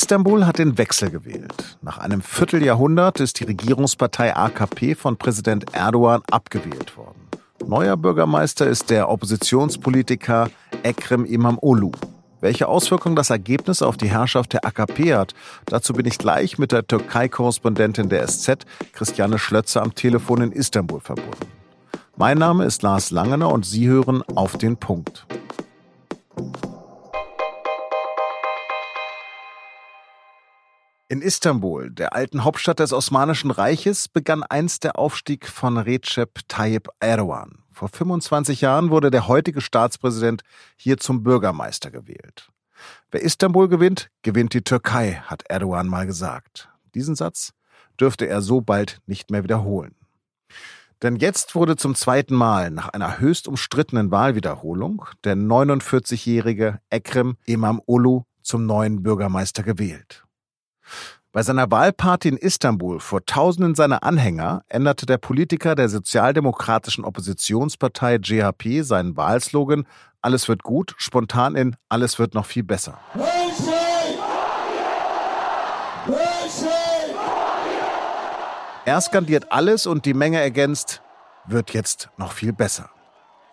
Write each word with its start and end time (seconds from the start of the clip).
Istanbul 0.00 0.46
hat 0.46 0.60
den 0.60 0.78
Wechsel 0.78 1.10
gewählt. 1.10 1.76
Nach 1.82 1.98
einem 1.98 2.22
Vierteljahrhundert 2.22 3.18
ist 3.18 3.40
die 3.40 3.44
Regierungspartei 3.44 4.36
AKP 4.36 4.94
von 4.94 5.16
Präsident 5.16 5.74
Erdogan 5.74 6.22
abgewählt 6.30 6.96
worden. 6.96 7.18
Neuer 7.66 7.96
Bürgermeister 7.96 8.68
ist 8.68 8.90
der 8.90 9.08
Oppositionspolitiker 9.08 10.50
Ekrem 10.84 11.24
Imamoglu. 11.24 11.90
Welche 12.40 12.68
Auswirkungen 12.68 13.16
das 13.16 13.30
Ergebnis 13.30 13.82
auf 13.82 13.96
die 13.96 14.08
Herrschaft 14.08 14.52
der 14.52 14.64
AKP 14.64 15.16
hat, 15.16 15.34
dazu 15.66 15.94
bin 15.94 16.06
ich 16.06 16.18
gleich 16.18 16.58
mit 16.58 16.70
der 16.70 16.86
Türkei-Korrespondentin 16.86 18.08
der 18.08 18.24
SZ, 18.28 18.66
Christiane 18.92 19.40
Schlötze, 19.40 19.82
am 19.82 19.96
Telefon 19.96 20.42
in 20.42 20.52
Istanbul 20.52 21.00
verbunden. 21.00 21.48
Mein 22.16 22.38
Name 22.38 22.66
ist 22.66 22.82
Lars 22.82 23.10
Langener 23.10 23.50
und 23.50 23.66
Sie 23.66 23.88
hören 23.88 24.22
auf 24.36 24.58
den 24.58 24.76
Punkt. 24.76 25.26
In 31.10 31.22
Istanbul, 31.22 31.90
der 31.90 32.14
alten 32.14 32.44
Hauptstadt 32.44 32.80
des 32.80 32.92
Osmanischen 32.92 33.50
Reiches, 33.50 34.08
begann 34.08 34.42
einst 34.42 34.84
der 34.84 34.98
Aufstieg 34.98 35.48
von 35.48 35.78
Recep 35.78 36.40
Tayyip 36.48 36.90
Erdogan. 37.00 37.64
Vor 37.72 37.88
25 37.88 38.60
Jahren 38.60 38.90
wurde 38.90 39.10
der 39.10 39.26
heutige 39.26 39.62
Staatspräsident 39.62 40.42
hier 40.76 40.98
zum 40.98 41.22
Bürgermeister 41.22 41.90
gewählt. 41.90 42.50
Wer 43.10 43.22
Istanbul 43.22 43.68
gewinnt, 43.68 44.10
gewinnt 44.20 44.52
die 44.52 44.60
Türkei, 44.60 45.22
hat 45.24 45.44
Erdogan 45.48 45.88
mal 45.88 46.04
gesagt. 46.04 46.68
Diesen 46.94 47.16
Satz 47.16 47.54
dürfte 47.98 48.28
er 48.28 48.42
so 48.42 48.60
bald 48.60 49.00
nicht 49.06 49.30
mehr 49.30 49.42
wiederholen. 49.42 49.94
Denn 51.00 51.16
jetzt 51.16 51.54
wurde 51.54 51.76
zum 51.76 51.94
zweiten 51.94 52.34
Mal 52.34 52.70
nach 52.70 52.90
einer 52.90 53.18
höchst 53.18 53.48
umstrittenen 53.48 54.10
Wahlwiederholung 54.10 55.06
der 55.24 55.36
49-jährige 55.36 56.80
Ekrem 56.90 57.38
Imamoglu 57.46 58.24
zum 58.42 58.66
neuen 58.66 59.02
Bürgermeister 59.02 59.62
gewählt. 59.62 60.27
Bei 61.32 61.42
seiner 61.42 61.70
Wahlparty 61.70 62.28
in 62.28 62.36
Istanbul 62.36 63.00
vor 63.00 63.24
Tausenden 63.24 63.74
seiner 63.74 64.02
Anhänger 64.02 64.62
änderte 64.68 65.06
der 65.06 65.18
Politiker 65.18 65.74
der 65.74 65.88
sozialdemokratischen 65.88 67.04
Oppositionspartei 67.04 68.18
GHP 68.18 68.82
seinen 68.82 69.16
Wahlslogan 69.16 69.86
Alles 70.22 70.48
wird 70.48 70.62
gut 70.62 70.94
spontan 70.96 71.54
in 71.54 71.76
Alles 71.88 72.18
wird 72.18 72.34
noch 72.34 72.46
viel 72.46 72.64
besser. 72.64 72.98
Er 78.84 79.00
skandiert 79.02 79.52
alles 79.52 79.86
und 79.86 80.06
die 80.06 80.14
Menge 80.14 80.40
ergänzt, 80.40 81.02
wird 81.46 81.74
jetzt 81.74 82.08
noch 82.16 82.32
viel 82.32 82.54
besser 82.54 82.88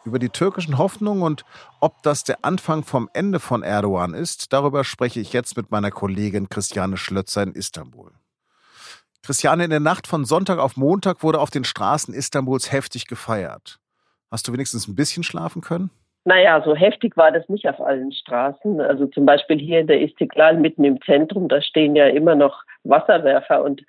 über 0.06 0.20
die 0.20 0.30
türkischen 0.30 0.78
Hoffnungen 0.78 1.24
und 1.24 1.44
ob 1.82 2.04
das 2.04 2.24
der 2.24 2.38
Anfang 2.44 2.84
vom 2.84 3.10
Ende 3.14 3.40
von 3.40 3.64
Erdogan 3.64 4.14
ist, 4.14 4.54
darüber 4.54 4.84
spreche 4.84 5.20
ich 5.20 5.34
jetzt 5.34 5.58
mit 5.58 5.72
meiner 5.72 5.92
Kollegin 5.92 6.50
Christiane 6.50 6.98
Schlötzer 6.98 7.44
in 7.44 7.54
Istanbul. 7.54 8.12
Christiane, 9.24 9.64
in 9.64 9.72
der 9.72 9.80
Nacht 9.80 10.06
von 10.06 10.24
Sonntag 10.24 10.60
auf 10.60 10.78
Montag 10.78 11.24
wurde 11.24 11.40
auf 11.40 11.50
den 11.50 11.64
Straßen 11.64 12.14
Istanbuls 12.14 12.72
heftig 12.72 13.08
gefeiert. 13.08 13.80
Hast 14.30 14.48
du 14.48 14.54
wenigstens 14.54 14.88
ein 14.88 14.96
bisschen 14.96 15.24
schlafen 15.24 15.62
können? 15.62 15.90
Naja, 16.26 16.62
so 16.64 16.76
heftig 16.76 17.16
war 17.18 17.32
das 17.32 17.48
nicht 17.50 17.68
auf 17.68 17.80
allen 17.80 18.12
Straßen. 18.12 18.82
Also 18.82 19.08
zum 19.08 19.26
Beispiel 19.26 19.60
hier 19.60 19.80
in 19.80 19.88
der 19.88 20.02
Istiklal 20.02 20.58
mitten 20.58 20.84
im 20.84 21.02
Zentrum, 21.02 21.48
da 21.48 21.62
stehen 21.62 21.96
ja 21.96 22.08
immer 22.08 22.36
noch 22.36 22.64
Wasserwerfer 22.84 23.64
und 23.64 23.82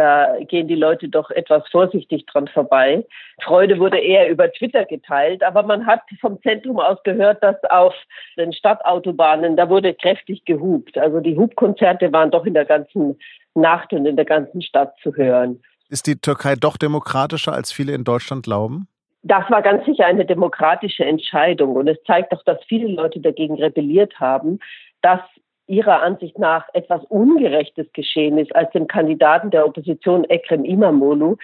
da 0.00 0.38
gehen 0.48 0.66
die 0.66 0.76
Leute 0.76 1.10
doch 1.10 1.30
etwas 1.30 1.62
vorsichtig 1.70 2.24
dran 2.24 2.48
vorbei. 2.48 3.04
Freude 3.42 3.78
wurde 3.78 3.98
eher 3.98 4.30
über 4.30 4.50
Twitter 4.50 4.86
geteilt, 4.86 5.42
aber 5.42 5.62
man 5.62 5.84
hat 5.84 6.00
vom 6.22 6.40
Zentrum 6.40 6.80
aus 6.80 6.96
gehört, 7.04 7.42
dass 7.42 7.62
auf 7.64 7.94
den 8.38 8.54
Stadtautobahnen, 8.54 9.58
da 9.58 9.68
wurde 9.68 9.92
kräftig 9.92 10.46
gehupt. 10.46 10.96
Also 10.96 11.20
die 11.20 11.36
Hubkonzerte 11.36 12.10
waren 12.14 12.30
doch 12.30 12.46
in 12.46 12.54
der 12.54 12.64
ganzen 12.64 13.18
Nacht 13.54 13.92
und 13.92 14.06
in 14.06 14.16
der 14.16 14.24
ganzen 14.24 14.62
Stadt 14.62 14.94
zu 15.02 15.14
hören. 15.14 15.60
Ist 15.90 16.06
die 16.06 16.16
Türkei 16.16 16.54
doch 16.54 16.78
demokratischer, 16.78 17.52
als 17.52 17.70
viele 17.70 17.92
in 17.92 18.04
Deutschland 18.04 18.44
glauben? 18.44 18.88
Das 19.22 19.50
war 19.50 19.60
ganz 19.60 19.84
sicher 19.84 20.06
eine 20.06 20.24
demokratische 20.24 21.04
Entscheidung. 21.04 21.76
Und 21.76 21.88
es 21.88 22.02
zeigt 22.06 22.32
doch, 22.32 22.42
dass 22.44 22.58
viele 22.66 22.88
Leute 22.88 23.20
dagegen 23.20 23.56
rebelliert 23.56 24.18
haben, 24.18 24.60
dass 25.02 25.20
ihrer 25.70 26.02
Ansicht 26.02 26.38
nach 26.38 26.68
etwas 26.74 27.02
Ungerechtes 27.04 27.86
geschehen 27.92 28.36
ist, 28.38 28.54
als 28.54 28.70
dem 28.72 28.88
Kandidaten 28.88 29.50
der 29.50 29.64
Opposition 29.66 30.24
Ekrem 30.24 30.64
Imamoglu 30.64 31.36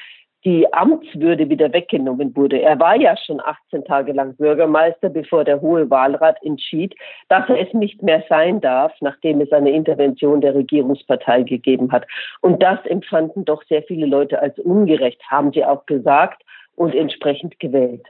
die 0.45 0.73
Amtswürde 0.73 1.49
wieder 1.49 1.73
weggenommen 1.73 2.37
wurde. 2.37 2.61
Er 2.61 2.79
war 2.79 2.95
ja 2.95 3.17
schon 3.17 3.41
18 3.41 3.85
Tage 3.85 4.13
lang 4.13 4.37
Bürgermeister, 4.37 5.09
bevor 5.09 5.45
der 5.45 5.61
Hohe 5.61 5.91
Wahlrat 5.91 6.39
entschied, 6.43 6.95
dass 7.29 7.49
er 7.49 7.67
es 7.67 7.73
nicht 7.73 8.03
mehr 8.03 8.23
sein 8.29 8.61
darf, 8.61 8.93
nachdem 9.01 9.41
es 9.41 9.51
eine 9.51 9.71
Intervention 9.71 10.41
der 10.41 10.55
Regierungspartei 10.55 11.43
gegeben 11.43 11.91
hat. 11.91 12.07
Und 12.43 12.63
das 12.63 12.79
empfanden 12.85 13.45
doch 13.45 13.63
sehr 13.65 13.83
viele 13.85 14.07
Leute 14.07 14.41
als 14.41 14.57
ungerecht, 14.59 15.21
haben 15.29 15.53
sie 15.53 15.65
auch 15.65 15.85
gesagt 15.87 16.43
und 16.77 16.95
entsprechend 16.95 17.59
gewählt. 17.59 18.07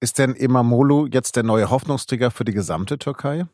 Ist 0.00 0.18
denn 0.18 0.34
Imamoglu 0.34 1.06
jetzt 1.06 1.36
der 1.36 1.44
neue 1.44 1.70
Hoffnungsträger 1.70 2.30
für 2.30 2.44
die 2.44 2.54
gesamte 2.54 2.98
Türkei? 2.98 3.44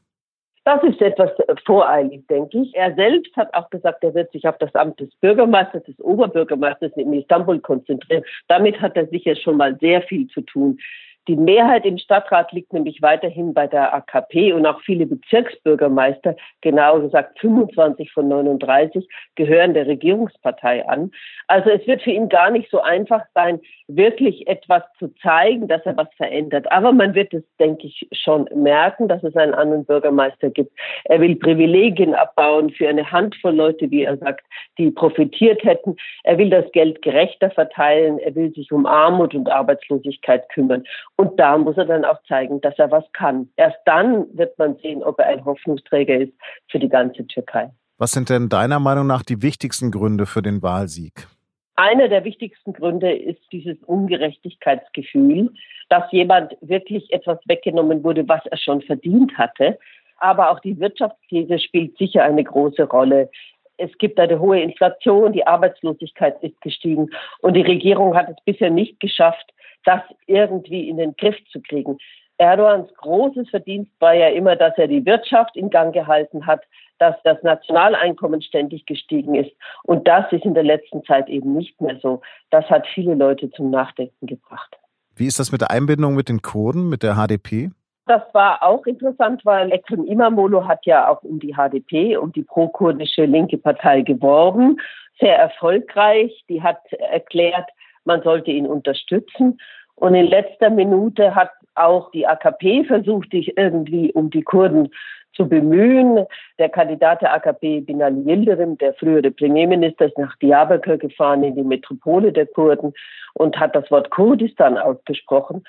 Das 0.64 0.82
ist 0.82 1.00
etwas 1.02 1.30
voreilig, 1.66 2.26
denke 2.28 2.62
ich. 2.62 2.74
Er 2.74 2.94
selbst 2.94 3.36
hat 3.36 3.52
auch 3.52 3.68
gesagt, 3.68 4.02
er 4.02 4.14
wird 4.14 4.32
sich 4.32 4.48
auf 4.48 4.56
das 4.58 4.74
Amt 4.74 4.98
des 4.98 5.14
Bürgermeisters, 5.16 5.82
des 5.84 6.00
Oberbürgermeisters 6.00 6.92
in 6.96 7.12
Istanbul 7.12 7.60
konzentrieren. 7.60 8.24
Damit 8.48 8.80
hat 8.80 8.96
er 8.96 9.06
sicher 9.08 9.36
schon 9.36 9.58
mal 9.58 9.76
sehr 9.78 10.00
viel 10.02 10.26
zu 10.28 10.40
tun. 10.40 10.78
Die 11.26 11.36
Mehrheit 11.36 11.86
im 11.86 11.96
Stadtrat 11.96 12.52
liegt 12.52 12.72
nämlich 12.72 13.00
weiterhin 13.00 13.54
bei 13.54 13.66
der 13.66 13.94
AKP 13.94 14.52
und 14.52 14.66
auch 14.66 14.80
viele 14.82 15.06
Bezirksbürgermeister, 15.06 16.36
genauer 16.60 17.00
gesagt 17.00 17.38
25 17.40 18.12
von 18.12 18.28
39, 18.28 19.08
gehören 19.34 19.72
der 19.72 19.86
Regierungspartei 19.86 20.86
an. 20.86 21.10
Also 21.46 21.70
es 21.70 21.86
wird 21.86 22.02
für 22.02 22.10
ihn 22.10 22.28
gar 22.28 22.50
nicht 22.50 22.70
so 22.70 22.80
einfach 22.80 23.22
sein, 23.34 23.60
wirklich 23.88 24.46
etwas 24.48 24.82
zu 24.98 25.08
zeigen, 25.22 25.68
dass 25.68 25.84
er 25.86 25.96
was 25.96 26.12
verändert. 26.16 26.70
Aber 26.70 26.92
man 26.92 27.14
wird 27.14 27.32
es, 27.32 27.42
denke 27.58 27.86
ich, 27.86 28.06
schon 28.12 28.48
merken, 28.54 29.08
dass 29.08 29.22
es 29.22 29.36
einen 29.36 29.54
anderen 29.54 29.84
Bürgermeister 29.84 30.50
gibt. 30.50 30.72
Er 31.04 31.20
will 31.20 31.36
Privilegien 31.36 32.14
abbauen 32.14 32.70
für 32.70 32.88
eine 32.88 33.10
Handvoll 33.10 33.54
Leute, 33.54 33.90
wie 33.90 34.04
er 34.04 34.16
sagt, 34.18 34.44
die 34.78 34.90
profitiert 34.90 35.62
hätten. 35.64 35.96
Er 36.24 36.38
will 36.38 36.50
das 36.50 36.70
Geld 36.72 37.02
gerechter 37.02 37.50
verteilen. 37.50 38.18
Er 38.18 38.34
will 38.34 38.52
sich 38.54 38.72
um 38.72 38.86
Armut 38.86 39.34
und 39.34 39.50
Arbeitslosigkeit 39.50 40.48
kümmern. 40.50 40.84
Und 41.16 41.38
da 41.38 41.56
muss 41.56 41.76
er 41.76 41.84
dann 41.84 42.04
auch 42.04 42.20
zeigen, 42.24 42.60
dass 42.60 42.78
er 42.78 42.90
was 42.90 43.04
kann. 43.12 43.48
Erst 43.56 43.78
dann 43.84 44.26
wird 44.36 44.58
man 44.58 44.76
sehen, 44.78 45.02
ob 45.02 45.18
er 45.20 45.26
ein 45.26 45.44
Hoffnungsträger 45.44 46.16
ist 46.16 46.32
für 46.68 46.78
die 46.78 46.88
ganze 46.88 47.26
Türkei. 47.26 47.70
Was 47.98 48.10
sind 48.10 48.30
denn 48.30 48.48
deiner 48.48 48.80
Meinung 48.80 49.06
nach 49.06 49.22
die 49.22 49.40
wichtigsten 49.40 49.92
Gründe 49.92 50.26
für 50.26 50.42
den 50.42 50.62
Wahlsieg? 50.62 51.28
Einer 51.76 52.08
der 52.08 52.24
wichtigsten 52.24 52.72
Gründe 52.72 53.12
ist 53.12 53.40
dieses 53.52 53.76
Ungerechtigkeitsgefühl, 53.84 55.52
dass 55.88 56.10
jemand 56.12 56.56
wirklich 56.60 57.12
etwas 57.12 57.38
weggenommen 57.46 58.02
wurde, 58.02 58.28
was 58.28 58.44
er 58.46 58.58
schon 58.58 58.82
verdient 58.82 59.36
hatte. 59.38 59.78
Aber 60.18 60.50
auch 60.50 60.60
die 60.60 60.78
Wirtschaftskrise 60.78 61.58
spielt 61.58 61.96
sicher 61.98 62.24
eine 62.24 62.42
große 62.42 62.84
Rolle. 62.84 63.30
Es 63.76 63.96
gibt 63.98 64.20
eine 64.20 64.38
hohe 64.38 64.60
Inflation, 64.60 65.32
die 65.32 65.46
Arbeitslosigkeit 65.46 66.40
ist 66.42 66.60
gestiegen 66.60 67.10
und 67.40 67.54
die 67.54 67.62
Regierung 67.62 68.14
hat 68.14 68.28
es 68.28 68.36
bisher 68.44 68.70
nicht 68.70 69.00
geschafft, 69.00 69.52
das 69.84 70.02
irgendwie 70.26 70.88
in 70.88 70.96
den 70.96 71.16
Griff 71.16 71.36
zu 71.50 71.60
kriegen. 71.60 71.98
Erdogans 72.38 72.92
großes 72.94 73.48
Verdienst 73.50 73.92
war 74.00 74.14
ja 74.14 74.28
immer, 74.28 74.56
dass 74.56 74.76
er 74.76 74.88
die 74.88 75.06
Wirtschaft 75.06 75.56
in 75.56 75.70
Gang 75.70 75.94
gehalten 75.94 76.46
hat, 76.46 76.62
dass 76.98 77.14
das 77.22 77.42
Nationaleinkommen 77.42 78.42
ständig 78.42 78.86
gestiegen 78.86 79.34
ist. 79.34 79.52
Und 79.84 80.08
das 80.08 80.30
ist 80.32 80.44
in 80.44 80.54
der 80.54 80.64
letzten 80.64 81.04
Zeit 81.04 81.28
eben 81.28 81.54
nicht 81.54 81.80
mehr 81.80 81.98
so. 82.02 82.22
Das 82.50 82.68
hat 82.70 82.86
viele 82.92 83.14
Leute 83.14 83.50
zum 83.50 83.70
Nachdenken 83.70 84.26
gebracht. 84.26 84.76
Wie 85.14 85.26
ist 85.26 85.38
das 85.38 85.52
mit 85.52 85.60
der 85.60 85.70
Einbindung 85.70 86.14
mit 86.14 86.28
den 86.28 86.42
Kurden, 86.42 86.88
mit 86.88 87.04
der 87.04 87.14
HDP? 87.14 87.70
Das 88.06 88.22
war 88.32 88.62
auch 88.62 88.84
interessant, 88.84 89.44
weil 89.44 89.72
Ekrem 89.72 90.04
Imamoglu 90.04 90.66
hat 90.66 90.84
ja 90.84 91.08
auch 91.08 91.22
um 91.22 91.38
die 91.38 91.54
HDP, 91.54 92.16
um 92.16 92.32
die 92.32 92.42
pro-kurdische 92.42 93.24
linke 93.24 93.56
Partei 93.56 94.02
geworben. 94.02 94.76
Sehr 95.20 95.38
erfolgreich. 95.38 96.44
Die 96.48 96.62
hat 96.62 96.80
erklärt, 96.92 97.70
man 98.04 98.22
sollte 98.22 98.50
ihn 98.50 98.66
unterstützen. 98.66 99.58
Und 99.96 100.14
in 100.14 100.26
letzter 100.26 100.70
Minute 100.70 101.34
hat 101.34 101.50
auch 101.74 102.10
die 102.10 102.26
AKP 102.26 102.84
versucht, 102.84 103.30
sich 103.30 103.56
irgendwie 103.56 104.12
um 104.12 104.30
die 104.30 104.42
Kurden 104.42 104.90
zu 105.34 105.48
bemühen. 105.48 106.26
Der 106.58 106.68
Kandidat 106.68 107.22
der 107.22 107.34
AKP, 107.34 107.80
Binali 107.80 108.22
Yildirim, 108.22 108.78
der 108.78 108.94
frühere 108.94 109.30
Premierminister, 109.30 110.06
ist 110.06 110.18
nach 110.18 110.36
Diyarbakir 110.36 110.98
gefahren, 110.98 111.42
in 111.42 111.56
die 111.56 111.62
Metropole 111.62 112.32
der 112.32 112.46
Kurden 112.46 112.92
und 113.34 113.58
hat 113.58 113.74
das 113.74 113.90
Wort 113.90 114.10
Kurdistan 114.10 114.78
ausgesprochen. 114.78 115.64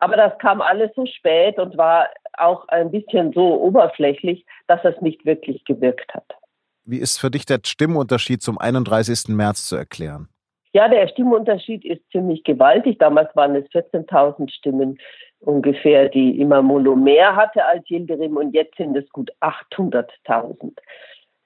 Aber 0.00 0.16
das 0.16 0.36
kam 0.38 0.62
alles 0.62 0.90
so 0.96 1.04
spät 1.04 1.58
und 1.58 1.76
war 1.76 2.08
auch 2.38 2.66
ein 2.68 2.90
bisschen 2.90 3.32
so 3.34 3.60
oberflächlich, 3.60 4.46
dass 4.66 4.82
es 4.84 4.98
nicht 5.02 5.26
wirklich 5.26 5.64
gewirkt 5.64 6.14
hat. 6.14 6.24
Wie 6.84 6.98
ist 6.98 7.18
für 7.18 7.30
dich 7.30 7.44
der 7.44 7.60
Stimmunterschied 7.64 8.42
zum 8.42 8.58
31. 8.58 9.28
März 9.28 9.68
zu 9.68 9.76
erklären? 9.76 10.28
Ja, 10.72 10.88
der 10.88 11.08
Stimmunterschied 11.08 11.84
ist 11.84 12.08
ziemlich 12.10 12.44
gewaltig. 12.44 12.98
Damals 12.98 13.34
waren 13.34 13.56
es 13.56 13.66
14.000 13.70 14.50
Stimmen 14.52 14.98
ungefähr, 15.40 16.08
die 16.08 16.40
Imamolo 16.40 16.94
mehr 16.94 17.34
hatte 17.34 17.64
als 17.64 17.88
Yildirim 17.90 18.36
und 18.36 18.54
jetzt 18.54 18.76
sind 18.76 18.96
es 18.96 19.08
gut 19.10 19.30
800.000. 19.40 20.76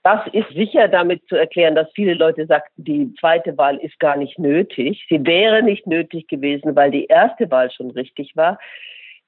Das 0.03 0.21
ist 0.33 0.51
sicher 0.51 0.89
damit 0.89 1.27
zu 1.29 1.37
erklären, 1.37 1.75
dass 1.75 1.91
viele 1.95 2.13
Leute 2.13 2.45
sagten, 2.45 2.85
die 2.85 3.15
zweite 3.19 3.57
Wahl 3.57 3.79
ist 3.79 3.99
gar 3.99 4.19
nicht 4.19 4.39
nötig. 4.39 5.07
Sie 5.09 5.25
wäre 5.25 5.63
nicht 5.63 5.87
nötig 5.87 6.29
gewesen, 6.29 6.77
weil 6.77 6.91
die 6.91 7.07
erste 7.07 7.51
Wahl 7.51 7.71
schon 7.71 7.91
richtig 7.93 8.37
war. 8.37 8.59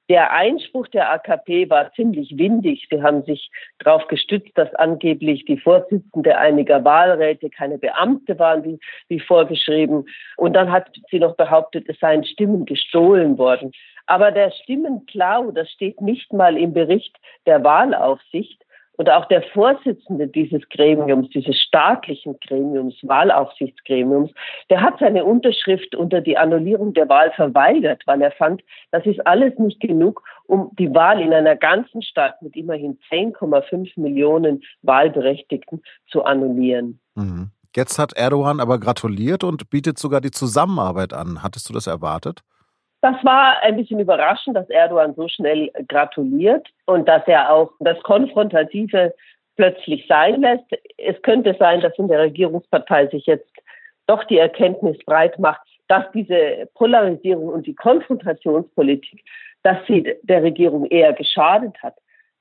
Der 0.09 0.31
Einspruch 0.31 0.87
der 0.87 1.11
AKP 1.11 1.69
war 1.69 1.91
ziemlich 1.91 2.37
windig. 2.37 2.87
Sie 2.89 3.01
haben 3.01 3.23
sich 3.23 3.51
darauf 3.79 4.07
gestützt, 4.07 4.57
dass 4.57 4.73
angeblich 4.75 5.43
die 5.43 5.57
Vorsitzende 5.57 6.37
einiger 6.37 6.85
Wahlräte 6.85 7.49
keine 7.49 7.77
Beamte 7.77 8.39
waren, 8.39 8.63
wie, 8.63 8.79
wie 9.09 9.19
vorgeschrieben. 9.19 10.05
Und 10.37 10.53
dann 10.53 10.71
hat 10.71 10.89
sie 11.11 11.19
noch 11.19 11.35
behauptet, 11.35 11.89
es 11.89 11.99
seien 11.99 12.23
Stimmen 12.23 12.65
gestohlen 12.65 13.37
worden. 13.37 13.73
Aber 14.05 14.31
der 14.31 14.51
Stimmenklau, 14.51 15.51
das 15.51 15.69
steht 15.71 15.99
nicht 15.99 16.31
mal 16.31 16.57
im 16.57 16.71
Bericht 16.71 17.17
der 17.45 17.61
Wahlaufsicht, 17.65 18.63
und 18.97 19.09
auch 19.09 19.25
der 19.25 19.43
Vorsitzende 19.53 20.27
dieses 20.27 20.67
Gremiums, 20.69 21.29
dieses 21.29 21.57
staatlichen 21.59 22.37
Gremiums, 22.41 22.95
Wahlaufsichtsgremiums, 23.03 24.31
der 24.69 24.81
hat 24.81 24.99
seine 24.99 25.23
Unterschrift 25.23 25.95
unter 25.95 26.19
die 26.19 26.37
Annullierung 26.37 26.93
der 26.93 27.07
Wahl 27.07 27.31
verweigert, 27.31 28.01
weil 28.05 28.21
er 28.21 28.31
fand, 28.31 28.63
das 28.91 29.05
ist 29.05 29.25
alles 29.25 29.57
nicht 29.59 29.79
genug, 29.79 30.23
um 30.47 30.71
die 30.77 30.93
Wahl 30.93 31.21
in 31.21 31.33
einer 31.33 31.55
ganzen 31.55 32.01
Stadt 32.01 32.41
mit 32.41 32.55
immerhin 32.55 32.97
10,5 33.11 33.99
Millionen 33.99 34.63
Wahlberechtigten 34.81 35.81
zu 36.09 36.23
annullieren. 36.23 36.99
Mhm. 37.15 37.51
Jetzt 37.75 37.99
hat 37.99 38.13
Erdogan 38.13 38.59
aber 38.59 38.79
gratuliert 38.79 39.43
und 39.43 39.69
bietet 39.69 39.99
sogar 39.99 40.19
die 40.19 40.31
Zusammenarbeit 40.31 41.13
an. 41.13 41.43
Hattest 41.43 41.69
du 41.69 41.73
das 41.73 41.85
erwartet? 41.85 42.41
Das 43.01 43.15
war 43.23 43.61
ein 43.61 43.77
bisschen 43.77 43.99
überraschend, 43.99 44.55
dass 44.55 44.69
Erdogan 44.69 45.13
so 45.15 45.27
schnell 45.27 45.71
gratuliert 45.87 46.67
und 46.85 47.07
dass 47.07 47.27
er 47.27 47.53
auch 47.53 47.71
das 47.79 48.01
Konfrontative 48.01 49.13
plötzlich 49.55 50.05
sein 50.07 50.41
lässt. 50.41 50.65
Es 50.97 51.21
könnte 51.21 51.55
sein, 51.59 51.81
dass 51.81 51.97
in 51.97 52.07
der 52.07 52.19
Regierungspartei 52.19 53.07
sich 53.07 53.25
jetzt 53.25 53.51
doch 54.07 54.23
die 54.23 54.37
Erkenntnis 54.37 54.97
breit 55.05 55.37
macht, 55.37 55.61
dass 55.87 56.05
diese 56.13 56.69
Polarisierung 56.75 57.49
und 57.49 57.67
die 57.67 57.75
Konfrontationspolitik, 57.75 59.23
dass 59.63 59.77
sie 59.87 60.15
der 60.23 60.43
Regierung 60.43 60.85
eher 60.85 61.13
geschadet 61.13 61.75
hat. 61.83 61.95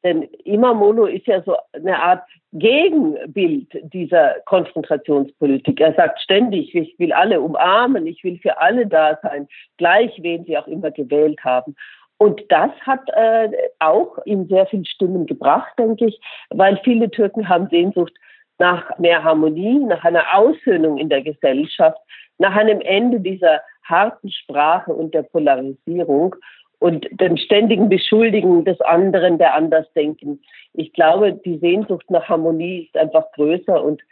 Denn 0.07 0.23
Imamolo 0.45 1.07
ist 1.07 1.27
ja 1.27 1.43
so 1.43 1.57
eine 1.73 2.01
Art 2.01 2.23
Gegenbild 2.53 3.67
dieser 3.93 4.37
Konfrontationspolitik. 4.45 5.81
Er 5.81 5.95
sagt 5.95 6.21
ständig, 6.21 6.73
ich 6.77 6.97
will 7.01 7.13
alle 7.13 7.41
umarmen, 7.41 8.07
ich 8.07 8.23
will 8.23 8.39
für 8.39 8.57
alle 8.61 8.87
da 8.87 9.19
sein, 9.21 9.49
gleich 9.79 10.13
wen 10.23 10.45
sie 10.45 10.57
auch 10.57 10.69
immer 10.69 10.93
gewählt 10.93 11.41
haben. 11.43 11.75
Und 12.19 12.41
das 12.51 12.71
hat 12.83 13.01
äh, 13.15 13.51
auch 13.81 14.25
ihm 14.27 14.47
sehr 14.47 14.67
viel 14.67 14.87
Stimmen 14.87 15.27
gebracht, 15.27 15.73
denke 15.77 16.07
ich, 16.07 16.21
weil 16.51 16.81
viele 16.85 17.11
Türken 17.11 17.49
haben 17.49 17.69
Sehnsucht 17.69 18.15
nach 18.59 18.97
mehr 19.01 19.25
Harmonie, 19.25 19.81
nach 19.81 20.05
einer 20.05 20.23
Aussöhnung 20.33 20.99
in 20.99 21.09
der 21.09 21.23
Gesellschaft, 21.23 21.99
nach 22.39 22.55
einem 22.55 22.81
Ende 22.81 23.19
dieser 23.19 23.61
harten 23.83 24.31
Sprache 24.31 24.95
und 24.95 25.15
der 25.15 25.25
Polarisierung 25.25 26.37
und 26.79 27.07
dem 27.13 27.37
ständigen 27.37 27.89
Beschuldigen 27.89 28.65
des 28.65 28.81
anderen, 28.81 29.39
der 29.39 29.55
anders 29.55 29.87
denken. 29.95 30.41
Ich 30.75 30.93
glaube, 30.93 31.33
die 31.33 31.59
Sehnsucht 31.59 32.11
nach 32.11 32.29
Harmonie 32.29 32.85
ist 32.85 32.97
einfach 32.97 33.31
größer 33.33 33.83
und 33.83 34.03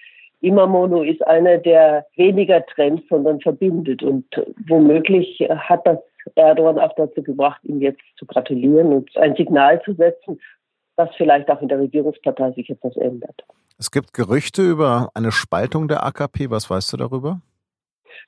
Imamono 0.41 1.03
ist 1.03 1.27
einer, 1.27 1.59
der 1.59 2.07
weniger 2.17 2.65
trennt, 2.67 3.05
sondern 3.09 3.41
verbindet. 3.41 4.03
Und 4.03 4.27
womöglich 4.69 5.41
hat 5.49 5.87
das 5.87 5.99
Erdogan 6.35 6.79
auch 6.79 6.95
dazu 6.97 7.23
gebracht, 7.23 7.61
ihm 7.65 7.81
jetzt 7.81 8.03
zu 8.19 8.27
gratulieren 8.27 8.93
und 8.93 9.17
ein 9.17 9.35
Signal 9.37 9.81
zu 9.83 9.95
setzen, 9.95 10.41
dass 10.97 11.09
vielleicht 11.17 11.51
auch 11.51 11.63
in 11.63 11.69
der 11.69 11.81
Regierungspartei 11.81 12.53
sich 12.53 12.69
etwas 12.71 12.97
ändert. 12.97 13.43
Es 13.79 13.91
gibt 13.91 14.13
Gerüchte 14.13 14.63
über 14.63 15.09
eine 15.15 15.33
Spaltung 15.33 15.89
der 15.89 16.05
AKP. 16.05 16.51
Was 16.51 16.71
weißt 16.71 16.93
du 16.93 16.97
darüber? 16.99 17.41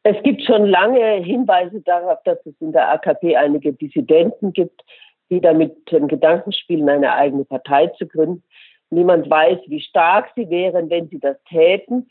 Es 0.02 0.22
gibt 0.22 0.42
schon 0.42 0.66
lange 0.66 1.22
Hinweise 1.22 1.80
darauf, 1.80 2.22
dass 2.24 2.38
es 2.46 2.54
in 2.60 2.72
der 2.72 2.90
AKP 2.92 3.36
einige 3.36 3.72
Dissidenten 3.72 4.52
gibt, 4.52 4.82
die 5.30 5.40
damit 5.40 5.90
dem 5.90 6.08
Gedanken 6.08 6.52
spielen, 6.52 6.88
eine 6.88 7.12
eigene 7.12 7.44
Partei 7.44 7.88
zu 7.98 8.06
gründen. 8.06 8.42
Niemand 8.90 9.28
weiß, 9.28 9.58
wie 9.66 9.80
stark 9.80 10.30
sie 10.36 10.48
wären, 10.48 10.88
wenn 10.90 11.08
sie 11.08 11.18
das 11.18 11.36
täten. 11.48 12.08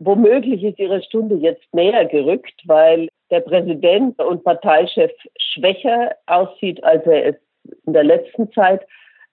Womöglich 0.00 0.64
ist 0.64 0.80
ihre 0.80 1.02
Stunde 1.02 1.36
jetzt 1.36 1.72
näher 1.72 2.06
gerückt, 2.06 2.60
weil 2.64 3.08
der 3.30 3.40
Präsident 3.40 4.18
und 4.20 4.42
Parteichef 4.42 5.12
schwächer 5.38 6.16
aussieht, 6.26 6.82
als 6.82 7.06
er 7.06 7.26
es 7.26 7.36
in 7.86 7.92
der 7.92 8.04
letzten 8.04 8.50
Zeit 8.52 8.84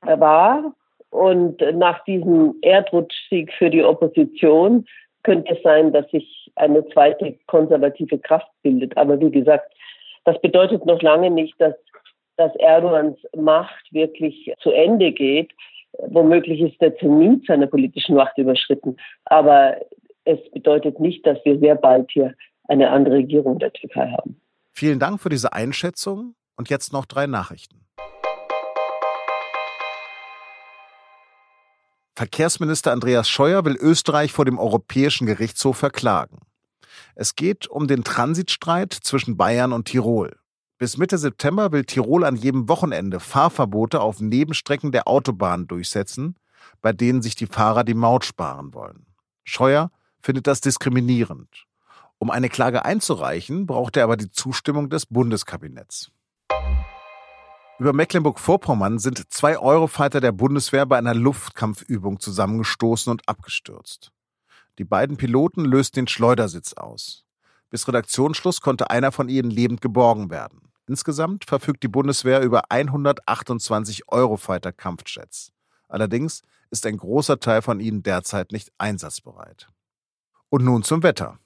war. 0.02 0.74
Und 1.10 1.60
nach 1.74 2.04
diesem 2.04 2.56
Erdrutschsieg 2.62 3.52
für 3.54 3.72
die 3.72 3.84
Opposition 3.84 4.86
könnte 5.24 5.54
es 5.54 5.64
sein, 5.64 5.92
dass 5.92 6.10
sich 6.12 6.52
eine 6.56 6.88
zweite 6.90 7.38
konservative 7.48 8.20
Kraft 8.20 8.50
bildet. 8.64 8.96
Aber 8.98 9.20
wie 9.20 9.32
gesagt, 9.32 9.72
das 10.26 10.40
bedeutet 10.42 10.86
noch 10.86 11.02
lange 11.02 11.30
nicht, 11.30 11.60
dass, 11.60 11.76
dass 12.38 12.56
Erdogans 12.56 13.18
Macht 13.36 13.92
wirklich 13.92 14.54
zu 14.60 14.72
Ende 14.72 15.12
geht. 15.12 15.52
Womöglich 16.08 16.62
ist 16.62 16.80
der 16.82 16.96
Zenit 16.98 17.46
seiner 17.48 17.68
politischen 17.68 18.16
Macht 18.16 18.38
überschritten. 18.38 18.98
Aber 19.26 19.78
es 20.26 20.40
bedeutet 20.52 21.00
nicht, 21.00 21.26
dass 21.26 21.38
wir 21.44 21.60
sehr 21.60 21.76
bald 21.76 22.10
hier 22.12 22.36
eine 22.68 22.90
andere 22.90 23.16
Regierung 23.16 23.60
der 23.60 23.74
Türkei 23.74 24.12
haben. 24.12 24.40
Vielen 24.72 25.00
Dank 25.00 25.20
für 25.20 25.30
diese 25.30 25.54
Einschätzung. 25.54 26.36
Und 26.56 26.70
jetzt 26.70 26.92
noch 26.92 27.06
drei 27.06 27.26
Nachrichten. 27.26 27.86
Verkehrsminister 32.20 32.92
Andreas 32.92 33.30
Scheuer 33.30 33.64
will 33.64 33.78
Österreich 33.80 34.34
vor 34.34 34.44
dem 34.44 34.60
Europäischen 34.60 35.26
Gerichtshof 35.26 35.78
verklagen. 35.78 36.40
Es 37.16 37.38
geht 37.38 37.68
um 37.68 37.88
den 37.88 38.04
Transitstreit 38.04 38.92
zwischen 38.92 39.38
Bayern 39.38 39.72
und 39.72 39.86
Tirol. 39.86 40.36
Bis 40.78 40.98
Mitte 40.98 41.18
September 41.18 41.72
will 41.72 41.86
Tirol 41.86 42.26
an 42.26 42.36
jedem 42.36 42.68
Wochenende 42.68 43.22
Fahrverbote 43.22 44.02
auf 44.02 44.20
Nebenstrecken 44.20 44.92
der 44.92 45.08
Autobahn 45.08 45.68
durchsetzen, 45.68 46.36
bei 46.82 46.92
denen 46.92 47.22
sich 47.22 47.36
die 47.36 47.48
Fahrer 47.48 47.86
die 47.86 47.94
Maut 47.94 48.26
sparen 48.26 48.74
wollen. 48.74 49.06
Scheuer 49.46 49.90
findet 50.22 50.46
das 50.46 50.60
diskriminierend. 50.60 51.68
Um 52.18 52.32
eine 52.32 52.50
Klage 52.50 52.84
einzureichen, 52.84 53.66
braucht 53.66 53.96
er 53.96 54.04
aber 54.04 54.18
die 54.18 54.30
Zustimmung 54.30 54.90
des 54.90 55.06
Bundeskabinetts. 55.06 56.12
Über 57.80 57.94
Mecklenburg-Vorpommern 57.94 59.00
sind 59.00 59.32
zwei 59.32 59.58
Eurofighter 59.58 60.20
der 60.20 60.34
Bundeswehr 60.34 60.86
bei 60.86 60.98
einer 60.98 61.14
Luftkampfübung 61.14 62.20
zusammengestoßen 62.20 63.10
und 63.10 63.22
abgestürzt. 63.30 64.12
Die 64.78 64.84
beiden 64.84 65.16
Piloten 65.16 65.64
lösten 65.64 66.02
den 66.02 66.08
Schleudersitz 66.10 66.74
aus. 66.74 67.24
Bis 67.70 67.88
Redaktionsschluss 67.88 68.60
konnte 68.60 68.90
einer 68.90 69.14
von 69.14 69.30
ihnen 69.30 69.50
lebend 69.50 69.80
geborgen 69.80 70.30
werden. 70.30 70.74
Insgesamt 70.88 71.46
verfügt 71.46 71.82
die 71.84 71.88
Bundeswehr 71.88 72.42
über 72.42 72.70
128 72.70 74.10
Eurofighter-Kampfjets. 74.10 75.54
Allerdings 75.88 76.42
ist 76.72 76.86
ein 76.86 76.98
großer 76.98 77.40
Teil 77.40 77.62
von 77.62 77.80
ihnen 77.80 78.04
derzeit 78.04 78.52
nicht 78.52 78.74
einsatzbereit. 78.78 79.70
Und 80.50 80.66
nun 80.66 80.84
zum 80.84 81.02
Wetter. 81.02 81.40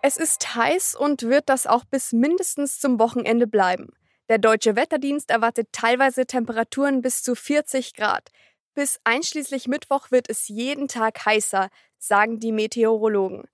Es 0.00 0.16
ist 0.16 0.56
heiß 0.56 0.94
und 0.94 1.24
wird 1.24 1.50
das 1.50 1.66
auch 1.66 1.84
bis 1.84 2.12
mindestens 2.12 2.80
zum 2.80 2.98
Wochenende 2.98 3.46
bleiben. 3.46 3.90
Der 4.32 4.38
deutsche 4.38 4.76
Wetterdienst 4.76 5.30
erwartet 5.30 5.68
teilweise 5.72 6.24
Temperaturen 6.24 7.02
bis 7.02 7.22
zu 7.22 7.34
40 7.34 7.92
Grad. 7.92 8.30
Bis 8.72 8.98
einschließlich 9.04 9.68
Mittwoch 9.68 10.10
wird 10.10 10.30
es 10.30 10.48
jeden 10.48 10.88
Tag 10.88 11.26
heißer, 11.26 11.68
sagen 11.98 12.40
die 12.40 12.50
Meteorologen. 12.50 13.44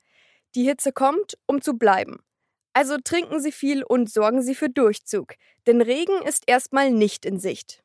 Die 0.55 0.63
Hitze 0.63 0.93
kommt, 0.93 1.37
um 1.47 1.63
zu 1.63 1.77
bleiben. 1.77 2.21
Also 2.75 2.97
trinken 3.03 3.41
Sie 3.41 3.51
viel 3.51 3.83
und 3.83 4.09
sorgen 4.09 4.41
Sie 4.41 4.55
für 4.55 4.71
Durchzug, 4.71 5.35
denn 5.67 5.81
Regen 5.83 6.23
ist 6.23 6.45
erstmal 6.47 6.93
nicht 6.93 7.27
in 7.27 7.41
Sicht. 7.41 7.83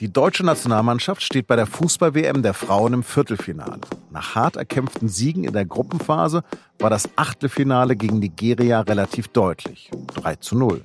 Die 0.00 0.12
deutsche 0.12 0.46
Nationalmannschaft 0.46 1.22
steht 1.24 1.48
bei 1.48 1.56
der 1.56 1.66
Fußball-WM 1.66 2.42
der 2.42 2.54
Frauen 2.54 2.92
im 2.92 3.02
Viertelfinale. 3.02 3.80
Nach 4.12 4.36
hart 4.36 4.54
erkämpften 4.54 5.08
Siegen 5.08 5.42
in 5.42 5.52
der 5.52 5.64
Gruppenphase 5.64 6.44
war 6.78 6.88
das 6.88 7.08
Achtelfinale 7.16 7.96
gegen 7.96 8.20
Nigeria 8.20 8.82
relativ 8.82 9.26
deutlich. 9.26 9.90
3 10.14 10.36
zu 10.36 10.56
0. 10.56 10.84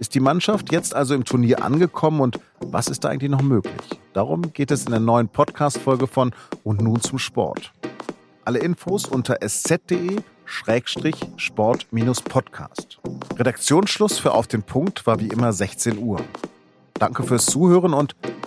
Ist 0.00 0.16
die 0.16 0.20
Mannschaft 0.20 0.72
jetzt 0.72 0.96
also 0.96 1.14
im 1.14 1.24
Turnier 1.24 1.62
angekommen 1.62 2.20
und 2.20 2.40
was 2.58 2.88
ist 2.88 3.04
da 3.04 3.08
eigentlich 3.10 3.30
noch 3.30 3.42
möglich? 3.42 4.00
Darum 4.14 4.52
geht 4.52 4.72
es 4.72 4.84
in 4.84 4.90
der 4.90 4.98
neuen 4.98 5.28
Podcast-Folge 5.28 6.08
von 6.08 6.34
Und 6.64 6.80
nun 6.80 7.00
zum 7.00 7.20
Sport. 7.20 7.70
Alle 8.44 8.58
Infos 8.58 9.04
unter 9.04 9.40
sz.de 9.42 10.16
Sport-Podcast. 11.36 12.98
Redaktionsschluss 13.38 14.18
für 14.18 14.32
Auf 14.32 14.48
den 14.48 14.64
Punkt 14.64 15.06
war 15.06 15.20
wie 15.20 15.28
immer 15.28 15.52
16 15.52 15.98
Uhr. 15.98 16.20
Danke 16.94 17.22
fürs 17.22 17.46
Zuhören 17.46 17.94
und 17.94 18.16